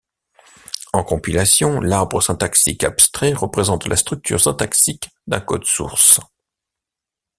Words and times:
En 0.93 1.03
compilation, 1.03 1.79
l'arbre 1.79 2.21
syntaxique 2.23 2.83
abstrait 2.83 3.33
représente 3.33 3.85
la 3.85 3.95
structure 3.95 4.41
syntaxique 4.41 5.11
d'un 5.27 5.39
code 5.41 5.65
source. 5.65 6.19